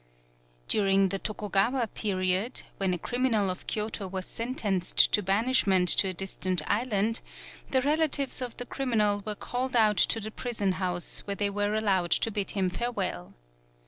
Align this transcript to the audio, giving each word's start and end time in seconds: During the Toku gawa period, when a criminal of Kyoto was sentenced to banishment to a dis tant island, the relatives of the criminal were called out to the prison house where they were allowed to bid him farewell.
During 0.67 1.09
the 1.09 1.19
Toku 1.19 1.51
gawa 1.51 1.87
period, 1.93 2.63
when 2.77 2.91
a 2.91 2.97
criminal 2.97 3.51
of 3.51 3.67
Kyoto 3.67 4.07
was 4.07 4.25
sentenced 4.25 5.11
to 5.11 5.21
banishment 5.21 5.89
to 5.89 6.07
a 6.07 6.13
dis 6.15 6.37
tant 6.37 6.63
island, 6.65 7.21
the 7.69 7.83
relatives 7.83 8.41
of 8.41 8.57
the 8.57 8.65
criminal 8.65 9.21
were 9.27 9.35
called 9.35 9.75
out 9.75 9.97
to 9.97 10.19
the 10.19 10.31
prison 10.31 10.71
house 10.71 11.19
where 11.27 11.35
they 11.35 11.51
were 11.51 11.75
allowed 11.75 12.09
to 12.25 12.31
bid 12.31 12.49
him 12.57 12.67
farewell. 12.71 13.35